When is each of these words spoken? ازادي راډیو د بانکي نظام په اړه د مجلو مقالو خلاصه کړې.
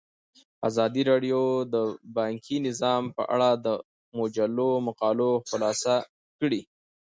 ازادي 0.67 1.01
راډیو 1.11 1.41
د 1.73 1.75
بانکي 2.17 2.57
نظام 2.67 3.03
په 3.15 3.23
اړه 3.33 3.49
د 3.65 3.67
مجلو 4.19 4.69
مقالو 4.87 5.31
خلاصه 5.49 5.95
کړې. 6.39 6.61